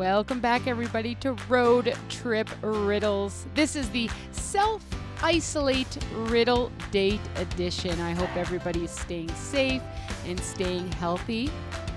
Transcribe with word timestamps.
Welcome 0.00 0.40
back, 0.40 0.66
everybody, 0.66 1.14
to 1.16 1.34
Road 1.50 1.94
Trip 2.08 2.48
Riddles. 2.62 3.44
This 3.54 3.76
is 3.76 3.90
the 3.90 4.08
self 4.32 4.82
isolate 5.22 5.98
riddle 6.14 6.72
date 6.90 7.20
edition. 7.36 8.00
I 8.00 8.12
hope 8.12 8.34
everybody 8.34 8.84
is 8.84 8.90
staying 8.90 9.28
safe 9.34 9.82
and 10.24 10.40
staying 10.40 10.90
healthy. 10.92 11.50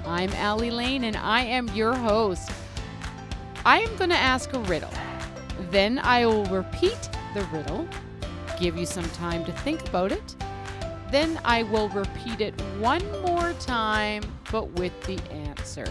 I'm 0.05 0.29
Allie 0.33 0.69
Lane, 0.69 1.05
and 1.05 1.15
I 1.15 1.43
am 1.43 1.69
your 1.69 1.93
host. 1.93 2.51
I 3.63 3.79
am 3.79 3.95
going 3.95 4.09
to 4.09 4.17
ask 4.17 4.51
a 4.51 4.59
riddle. 4.59 4.91
Then 5.71 5.97
I 5.99 6.25
will 6.25 6.43
repeat 6.47 7.09
the 7.33 7.45
riddle, 7.53 7.87
give 8.59 8.75
you 8.75 8.85
some 8.85 9.09
time 9.11 9.45
to 9.45 9.53
think 9.59 9.87
about 9.87 10.11
it. 10.11 10.35
Then 11.13 11.39
I 11.45 11.61
will 11.61 11.89
repeat 11.89 12.41
it 12.41 12.59
one 12.79 13.03
more 13.21 13.53
time, 13.59 14.23
but 14.51 14.71
with 14.71 14.99
the 15.03 15.21
answer. 15.31 15.85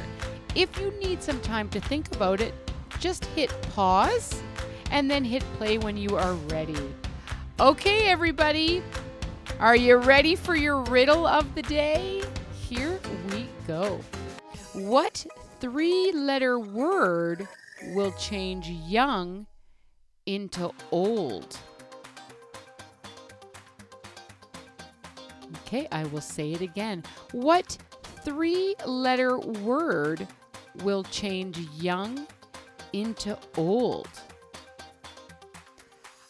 If 0.56 0.76
you 0.80 0.90
need 0.98 1.22
some 1.22 1.40
time 1.42 1.68
to 1.68 1.80
think 1.80 2.12
about 2.12 2.40
it, 2.40 2.52
just 2.98 3.26
hit 3.26 3.48
pause 3.70 4.42
and 4.90 5.08
then 5.08 5.24
hit 5.24 5.44
play 5.58 5.78
when 5.78 5.96
you 5.96 6.16
are 6.16 6.34
ready. 6.50 6.92
Okay, 7.60 8.08
everybody, 8.08 8.82
are 9.60 9.76
you 9.76 9.98
ready 9.98 10.34
for 10.34 10.56
your 10.56 10.82
riddle 10.82 11.24
of 11.24 11.54
the 11.54 11.62
day? 11.62 12.24
Here 12.68 12.98
we 13.30 13.46
go. 13.68 14.00
What 14.72 15.24
three 15.60 16.10
letter 16.10 16.58
word 16.58 17.46
will 17.94 18.10
change 18.14 18.68
young 18.68 19.46
into 20.26 20.72
old? 20.90 21.56
Okay, 25.72 25.88
I 25.90 26.04
will 26.04 26.20
say 26.20 26.52
it 26.52 26.60
again. 26.60 27.02
What 27.30 27.78
three 28.26 28.74
letter 28.84 29.38
word 29.38 30.28
will 30.84 31.02
change 31.04 31.56
young 31.80 32.26
into 32.92 33.38
old. 33.56 34.06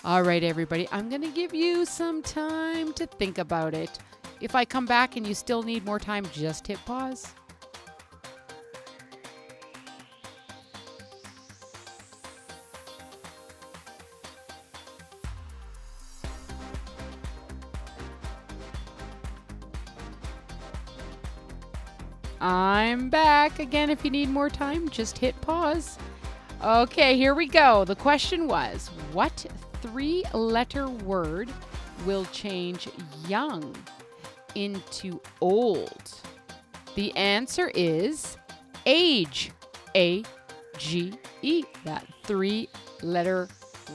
All 0.05 0.23
right, 0.23 0.45
everybody, 0.45 0.87
I'm 0.93 1.09
going 1.09 1.23
to 1.23 1.31
give 1.33 1.53
you 1.53 1.85
some 1.85 2.23
time 2.23 2.93
to 2.93 3.05
think 3.05 3.39
about 3.39 3.75
it. 3.75 3.99
If 4.41 4.55
I 4.55 4.65
come 4.65 4.87
back 4.87 5.17
and 5.17 5.27
you 5.27 5.35
still 5.35 5.65
need 5.65 5.85
more 5.85 5.99
time, 5.99 6.25
just 6.33 6.69
hit 6.69 6.79
pause. 6.85 7.35
I'm 22.43 23.09
back 23.09 23.61
again. 23.61 23.89
If 23.89 24.05
you 24.05 24.11
need 24.11 24.29
more 24.29 24.51
time, 24.51 24.89
just 24.89 25.17
hit 25.17 25.41
pause. 25.43 25.97
Okay, 26.61 27.17
here 27.17 27.37
we 27.37 27.47
go. 27.47 27.85
The 27.85 27.95
question 27.95 28.49
was 28.49 28.89
What 29.13 29.47
three 29.81 30.25
letter 30.35 30.89
word 30.89 31.49
will 32.05 32.25
change 32.27 32.89
young 33.29 33.77
into 34.57 35.21
old? 35.41 36.13
The 36.97 37.17
answer 37.17 37.71
is 37.77 38.37
age. 38.87 39.53
A 39.95 40.25
G 40.79 41.13
E. 41.43 41.63
That 41.85 42.05
three 42.25 42.69
letter 43.03 43.49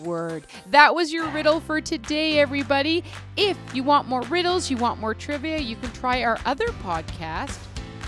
word. 0.03 0.46
That 0.68 0.96
was 0.96 1.12
your 1.12 1.28
riddle 1.31 1.59
for 1.59 1.81
today, 1.81 2.40
everybody. 2.40 3.03
If 3.36 3.57
you 3.74 3.84
want 3.84 4.07
more 4.07 4.22
riddles, 4.22 4.72
you 4.72 4.78
want 4.78 5.02
more 5.02 5.13
trivia, 5.13 5.57
you 5.57 5.75
can 5.75 5.91
try 5.91 6.24
our 6.24 6.38
other 6.46 6.68
podcast 6.68 7.57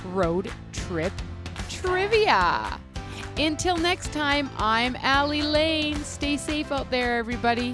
road 0.06 0.52
trip 0.74 1.14
trivia. 1.70 2.80
Until 3.38 3.78
next 3.78 4.12
time, 4.12 4.50
I'm 4.58 4.96
Allie 4.98 5.44
Lane. 5.44 5.96
Stay 6.04 6.36
safe 6.36 6.72
out 6.72 6.92
there, 6.92 7.18
everybody. 7.18 7.74